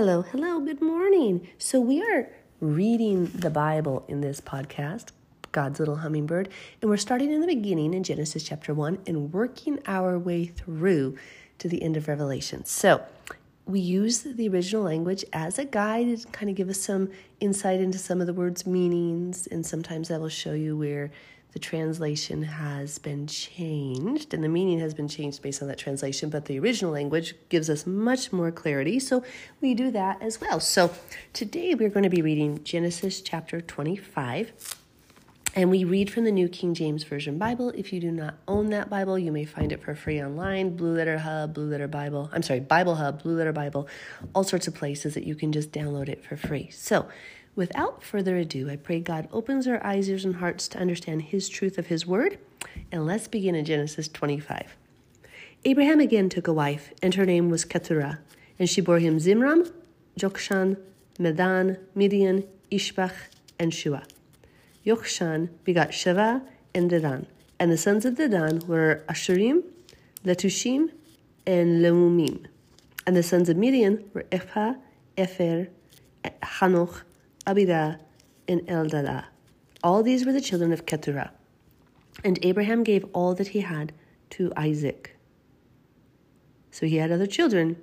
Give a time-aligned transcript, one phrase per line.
[0.00, 1.48] Hello, hello, good morning.
[1.58, 5.06] So, we are reading the Bible in this podcast,
[5.50, 6.50] God's Little Hummingbird,
[6.80, 11.16] and we're starting in the beginning in Genesis chapter 1 and working our way through
[11.58, 12.64] to the end of Revelation.
[12.64, 13.02] So,
[13.66, 17.10] we use the original language as a guide to kind of give us some
[17.40, 21.10] insight into some of the words' meanings, and sometimes I will show you where
[21.58, 26.30] the translation has been changed and the meaning has been changed based on that translation,
[26.30, 29.00] but the original language gives us much more clarity.
[29.00, 29.24] So
[29.60, 30.60] we do that as well.
[30.60, 30.92] So
[31.32, 34.76] today we're going to be reading Genesis chapter 25.
[35.56, 37.70] And we read from the New King James Version Bible.
[37.70, 40.76] If you do not own that Bible, you may find it for free online.
[40.76, 42.30] Blue Letter Hub, Blue Letter Bible.
[42.32, 43.88] I'm sorry, Bible Hub, Blue Letter Bible,
[44.32, 46.70] all sorts of places that you can just download it for free.
[46.70, 47.08] So
[47.58, 51.48] Without further ado, I pray God opens our eyes, ears, and hearts to understand His
[51.48, 52.38] truth of His Word.
[52.92, 54.76] And let's begin in Genesis 25.
[55.64, 58.20] Abraham again took a wife, and her name was Keturah,
[58.60, 59.72] and she bore him Zimran,
[60.16, 60.76] Jokshan,
[61.18, 63.14] Medan, Midian, Ishbak,
[63.58, 64.04] and Shua.
[64.86, 66.42] Jokshan begot Sheva
[66.76, 67.26] and Dedan,
[67.58, 69.64] and the sons of Dedan were Ashurim,
[70.24, 70.92] Letushim,
[71.44, 72.46] and Leumim.
[73.04, 74.74] And the sons of Midian were Ephah,
[75.16, 75.70] Epher,
[76.24, 77.02] Hanoch,
[77.48, 77.98] Abidah,
[78.46, 79.24] and Eldadah.
[79.82, 81.32] All these were the children of Keturah.
[82.22, 83.92] And Abraham gave all that he had
[84.30, 85.16] to Isaac.
[86.70, 87.76] So he had other children,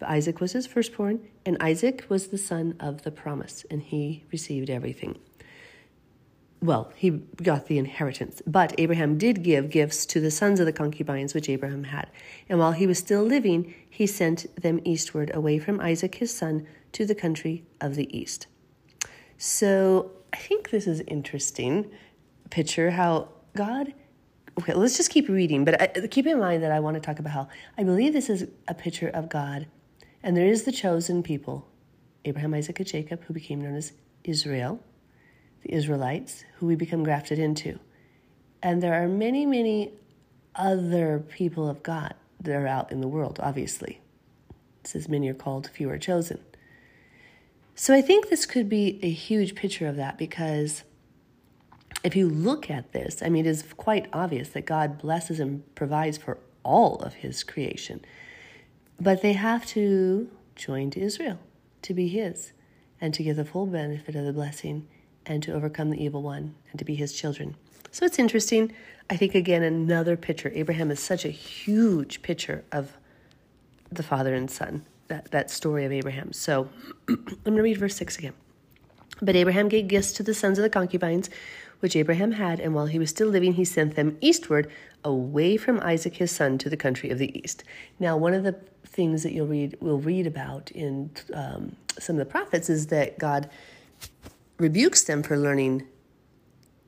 [0.00, 4.24] but Isaac was his firstborn, and Isaac was the son of the promise, and he
[4.32, 5.18] received everything.
[6.60, 10.72] Well, he got the inheritance, but Abraham did give gifts to the sons of the
[10.72, 12.10] concubines which Abraham had.
[12.48, 16.66] And while he was still living, he sent them eastward away from Isaac his son
[16.92, 18.48] to the country of the east.
[19.38, 21.90] So I think this is interesting
[22.50, 23.92] picture how God.
[24.58, 27.18] Okay, let's just keep reading, but I, keep in mind that I want to talk
[27.18, 29.66] about how I believe this is a picture of God,
[30.22, 31.68] and there is the chosen people,
[32.24, 33.92] Abraham, Isaac, and Jacob, who became known as
[34.24, 34.80] Israel,
[35.62, 37.78] the Israelites, who we become grafted into,
[38.62, 39.92] and there are many, many
[40.54, 43.38] other people of God that are out in the world.
[43.42, 44.00] Obviously,
[44.80, 46.40] it says many are called, few are chosen.
[47.78, 50.82] So I think this could be a huge picture of that because
[52.02, 55.62] if you look at this, I mean, it is quite obvious that God blesses and
[55.74, 58.02] provides for all of his creation.
[58.98, 61.38] But they have to join to Israel
[61.82, 62.52] to be his
[62.98, 64.88] and to give the full benefit of the blessing
[65.26, 67.56] and to overcome the evil one and to be his children.
[67.90, 68.72] So it's interesting.
[69.10, 70.50] I think, again, another picture.
[70.54, 72.96] Abraham is such a huge picture of
[73.92, 76.32] the father and son that, that story of Abraham.
[76.32, 76.68] So
[77.08, 78.34] I'm going to read verse 6 again.
[79.22, 81.30] But Abraham gave gifts to the sons of the concubines,
[81.80, 84.70] which Abraham had, and while he was still living, he sent them eastward,
[85.04, 87.64] away from Isaac his son, to the country of the east.
[87.98, 88.56] Now, one of the
[88.86, 93.18] things that you'll read, we'll read about in um, some of the prophets is that
[93.18, 93.48] God
[94.58, 95.86] rebukes them for learning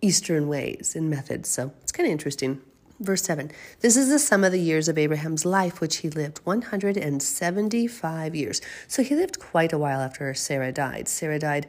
[0.00, 1.48] Eastern ways and methods.
[1.48, 2.60] So it's kind of interesting.
[3.00, 3.50] Verse 7
[3.80, 8.60] This is the sum of the years of Abraham's life, which he lived 175 years.
[8.88, 11.08] So he lived quite a while after Sarah died.
[11.08, 11.68] Sarah died,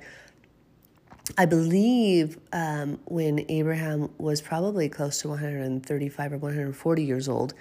[1.38, 7.54] I believe, um, when Abraham was probably close to 135 or 140 years old.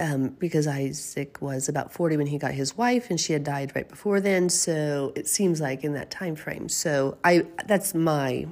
[0.00, 3.72] Um, because Isaac was about 40 when he got his wife, and she had died
[3.76, 4.48] right before then.
[4.48, 6.70] So it seems like in that time frame.
[6.70, 8.46] So I that's my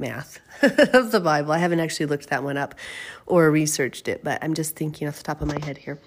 [0.00, 1.52] math of the Bible.
[1.52, 2.74] I haven't actually looked that one up
[3.26, 6.00] or researched it, but I'm just thinking off the top of my head here.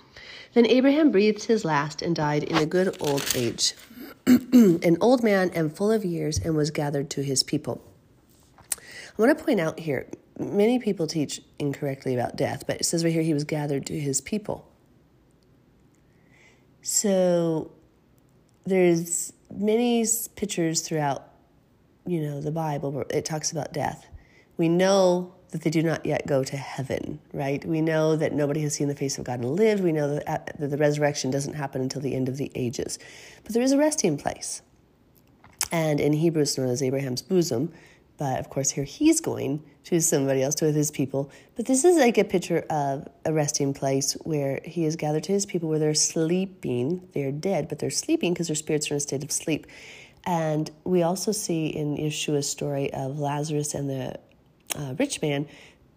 [0.54, 3.74] Then Abraham breathed his last and died in a good old age,
[4.28, 7.82] an old man and full of years, and was gathered to his people.
[8.60, 10.08] I want to point out here
[10.40, 14.00] many people teach incorrectly about death, but it says right here he was gathered to
[14.00, 14.68] his people.
[16.82, 17.72] So
[18.66, 20.06] there's many
[20.36, 21.28] pictures throughout
[22.06, 24.08] you know, the Bible, it talks about death.
[24.58, 27.64] We know that they do not yet go to heaven, right?
[27.64, 29.84] We know that nobody has seen the face of God and lived.
[29.84, 32.98] We know that, uh, the resurrection doesn't happen until the end of the ages.
[33.44, 34.62] But there is a resting place.
[35.72, 37.72] And in Hebrew, it's known as Abraham's bosom.
[38.18, 41.32] But of course, here he's going to somebody else, to his people.
[41.56, 45.32] But this is like a picture of a resting place where he is gathered to
[45.32, 47.08] his people, where they're sleeping.
[47.14, 49.68] They're dead, but they're sleeping because their spirits are in a state of sleep.
[50.26, 54.20] And we also see in Yeshua's story of Lazarus and the
[54.76, 55.48] uh, rich man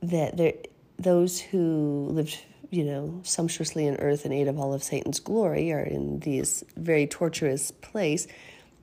[0.03, 0.55] that there,
[0.99, 2.39] those who lived,
[2.71, 6.65] you know, sumptuously in earth and ate of all of Satan's glory are in this
[6.77, 8.27] very torturous place.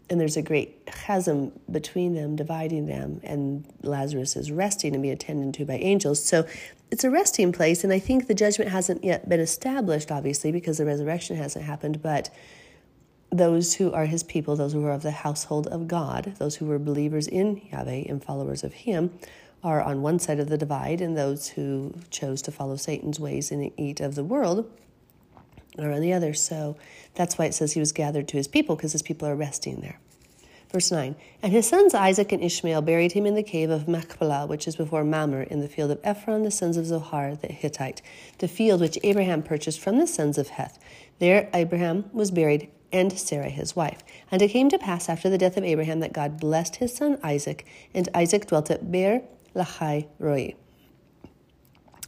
[0.09, 5.13] And there's a great chasm between them, dividing them, and Lazarus is resting and being
[5.13, 6.23] attended to by angels.
[6.23, 6.45] So
[6.91, 10.77] it's a resting place, and I think the judgment hasn't yet been established, obviously, because
[10.77, 12.29] the resurrection hasn't happened, but
[13.33, 16.65] those who are his people, those who are of the household of God, those who
[16.65, 19.11] were believers in Yahweh and followers of him,
[19.63, 23.51] are on one side of the divide, and those who chose to follow Satan's ways
[23.51, 24.69] and eat of the world
[25.79, 26.33] are on the other.
[26.33, 26.77] So
[27.15, 29.81] that's why it says he was gathered to his people, because his people are resting
[29.81, 29.99] there.
[30.71, 34.45] Verse 9 And his sons Isaac and Ishmael buried him in the cave of Machpelah,
[34.45, 38.03] which is before Mamre, in the field of Ephron, the sons of Zohar the Hittite,
[38.39, 40.77] the field which Abraham purchased from the sons of Heth.
[41.19, 44.03] There Abraham was buried, and Sarah his wife.
[44.31, 47.19] And it came to pass after the death of Abraham that God blessed his son
[47.23, 49.23] Isaac, and Isaac dwelt at Beer
[49.55, 50.55] Lahai Roi.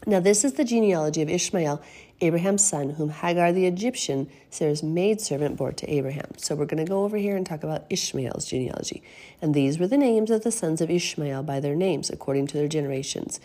[0.08, 1.82] Now, this is the genealogy of Ishmael,
[2.22, 6.32] Abraham's son, whom Hagar the Egyptian, Sarah's maidservant, bore to Abraham.
[6.38, 9.02] So, we're going to go over here and talk about Ishmael's genealogy.
[9.42, 12.58] And these were the names of the sons of Ishmael by their names, according to
[12.58, 13.40] their generations.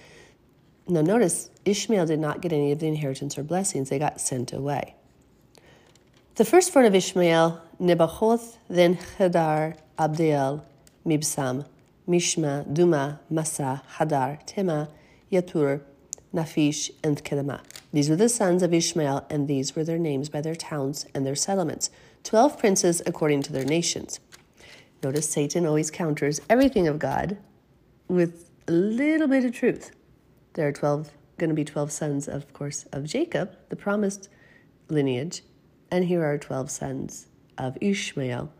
[0.86, 4.52] Now, notice Ishmael did not get any of the inheritance or blessings, they got sent
[4.52, 4.96] away.
[6.40, 10.64] The firstborn of Ishmael, Nebajoth, then Kedar, Abdiel,
[11.06, 11.66] Mibsam,
[12.08, 14.88] Mishma, Duma, Massa, Hadar, Tema,
[15.30, 15.82] Yatur,
[16.32, 17.60] Naphish, and Kedemah.
[17.92, 21.26] These were the sons of Ishmael, and these were their names by their towns and
[21.26, 21.90] their settlements.
[22.24, 24.18] Twelve princes according to their nations.
[25.02, 27.36] Notice Satan always counters everything of God
[28.08, 29.90] with a little bit of truth.
[30.54, 34.30] There are 12, going to be 12 sons, of course, of Jacob, the promised
[34.88, 35.42] lineage,
[35.90, 37.26] and here are 12 sons
[37.58, 38.50] of Ishmael,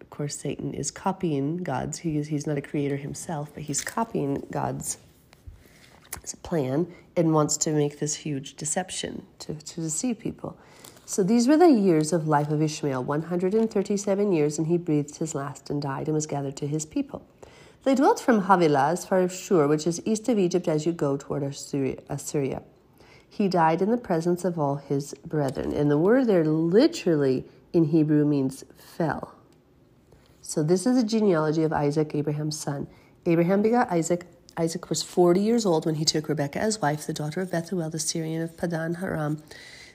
[0.00, 1.98] of course, Satan is copying God's.
[1.98, 4.98] He is, he's not a creator himself, but he's copying God's
[6.42, 10.58] plan and wants to make this huge deception to, to deceive people.
[11.06, 15.34] So these were the years of life of Ishmael 137 years, and he breathed his
[15.34, 17.24] last and died and was gathered to his people.
[17.84, 20.92] They dwelt from Havilah as far as Shur, which is east of Egypt as you
[20.92, 22.62] go toward Assyria.
[23.30, 25.72] He died in the presence of all his brethren.
[25.72, 29.34] And the word there literally in Hebrew means fell.
[30.42, 32.88] So this is a genealogy of Isaac, Abraham's son.
[33.24, 34.26] Abraham begot Isaac.
[34.56, 37.88] Isaac was 40 years old when he took Rebekah as wife, the daughter of Bethuel,
[37.88, 39.42] the Syrian of Padan Aram,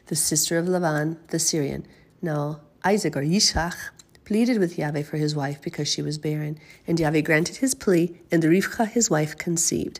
[0.08, 1.86] the sister of Laban, the Syrian.
[2.22, 3.76] Now, Isaac, or Yishach,
[4.24, 8.18] pleaded with Yahweh for his wife because she was barren, and Yahweh granted his plea,
[8.32, 10.00] and Rivka, his wife, conceived.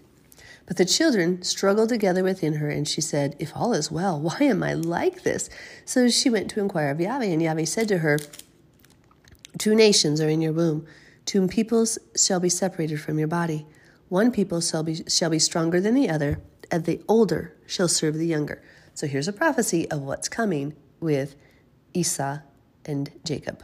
[0.66, 4.38] But the children struggled together within her, and she said, If all is well, why
[4.42, 5.50] am I like this?
[5.86, 8.20] So she went to inquire of Yahweh, and Yahweh said to her,
[9.58, 10.86] Two nations are in your womb.
[11.26, 13.66] Two peoples shall be separated from your body.
[14.10, 16.40] One people shall be, shall be stronger than the other,
[16.70, 18.62] and the older shall serve the younger.
[18.94, 21.36] So here's a prophecy of what's coming with
[21.94, 22.40] Esau
[22.86, 23.64] and Jacob.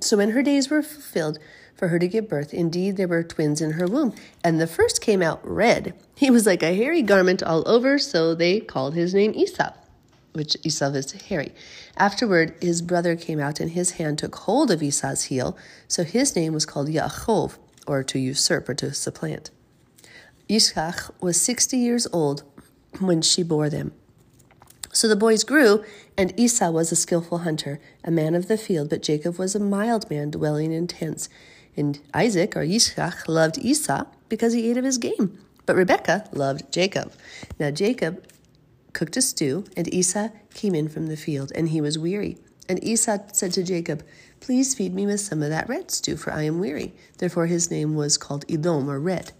[0.00, 1.38] So when her days were fulfilled
[1.74, 5.00] for her to give birth, indeed there were twins in her womb, and the first
[5.00, 5.94] came out red.
[6.16, 9.72] He was like a hairy garment all over, so they called his name Esau
[10.32, 11.52] which Esau is hairy.
[11.96, 15.56] Afterward, his brother came out, and his hand took hold of Esau's heel,
[15.88, 19.50] so his name was called Yaakov, or to usurp or to supplant.
[20.48, 22.42] Ishach was sixty years old
[22.98, 23.92] when she bore them.
[24.92, 25.84] So the boys grew,
[26.16, 29.60] and Esau was a skillful hunter, a man of the field, but Jacob was a
[29.60, 31.28] mild man, dwelling in tents.
[31.76, 35.38] And Isaac, or Ishach, loved Esau because he ate of his game.
[35.64, 37.12] But Rebekah loved Jacob.
[37.58, 38.26] Now Jacob
[38.92, 42.38] cooked a stew, and Esau came in from the field, and he was weary.
[42.68, 44.04] And Esau said to Jacob,
[44.40, 46.94] Please feed me with some of that red stew, for I am weary.
[47.18, 49.32] Therefore his name was called Edom, or red.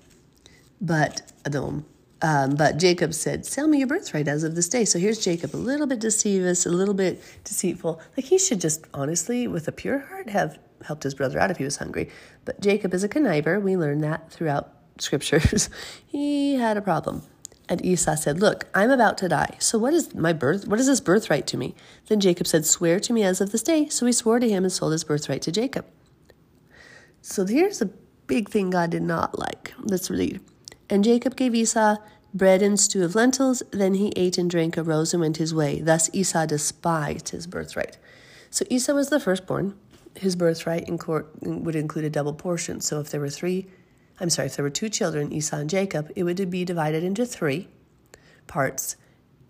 [0.80, 1.87] But Edom.
[2.23, 4.85] Um, but Jacob said, Sell me your birthright as of this day.
[4.85, 8.00] So here's Jacob, a little bit deceivious, a little bit deceitful.
[8.17, 11.57] Like he should just honestly, with a pure heart, have helped his brother out if
[11.57, 12.11] he was hungry.
[12.45, 13.61] But Jacob is a conniver.
[13.61, 15.71] We learn that throughout scriptures.
[16.07, 17.23] he had a problem.
[17.69, 19.57] And Esau said, Look, I'm about to die.
[19.59, 20.67] So what is my birth?
[20.67, 21.75] What is this birthright to me?
[22.09, 23.89] Then Jacob said, Swear to me as of this day.
[23.89, 25.87] So he swore to him and sold his birthright to Jacob.
[27.23, 27.87] So here's a
[28.27, 29.73] big thing God did not like.
[29.79, 30.41] Let's read.
[30.90, 31.97] And Jacob gave Esau
[32.35, 33.62] bread and stew of lentils.
[33.70, 35.80] Then he ate and drank, arose and went his way.
[35.80, 37.97] Thus Esau despised his birthright.
[38.50, 39.78] So Esau was the firstborn.
[40.16, 40.88] His birthright
[41.42, 42.80] would include a double portion.
[42.80, 43.68] So if there were three
[44.20, 47.25] I'm sorry, if there were two children, Esau and Jacob, it would be divided into
[47.25, 47.68] three
[48.47, 48.97] parts,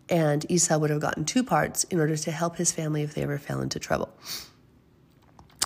[0.08, 3.22] and Esau would have gotten two parts in order to help his family if they
[3.22, 4.10] ever fell into trouble.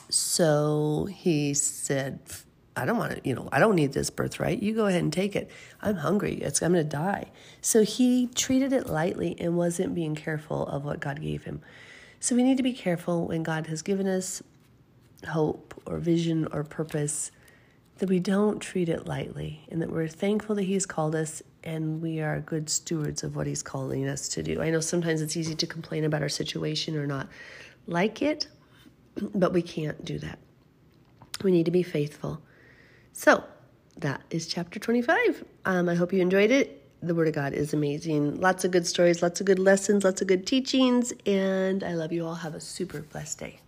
[0.08, 2.20] So he said,
[2.76, 4.62] I don't want to, you know, I don't need this birthright.
[4.62, 5.50] You go ahead and take it.
[5.80, 6.34] I'm hungry.
[6.34, 7.30] It's, I'm going to die.
[7.60, 11.60] So he treated it lightly and wasn't being careful of what God gave him.
[12.18, 14.42] So we need to be careful when God has given us
[15.28, 17.30] hope or vision or purpose
[17.98, 22.02] that we don't treat it lightly and that we're thankful that He's called us and
[22.02, 24.60] we are good stewards of what He's calling us to do.
[24.60, 27.28] I know sometimes it's easy to complain about our situation or not
[27.86, 28.48] like it,
[29.34, 30.38] but we can't do that.
[31.42, 32.40] We need to be faithful.
[33.14, 33.44] So,
[33.98, 35.44] that is chapter 25.
[35.64, 36.82] Um, I hope you enjoyed it.
[37.00, 38.40] The Word of God is amazing.
[38.40, 42.12] Lots of good stories, lots of good lessons, lots of good teachings, and I love
[42.12, 42.34] you all.
[42.34, 43.60] Have a super blessed day.